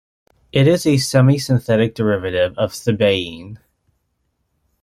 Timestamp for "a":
0.87-0.95